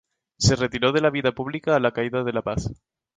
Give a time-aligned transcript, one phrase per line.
[0.39, 2.71] Se retiró de la vida pública a la caída de Paz.